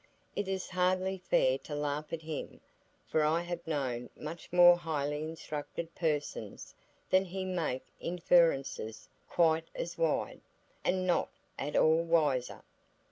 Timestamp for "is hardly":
0.47-1.19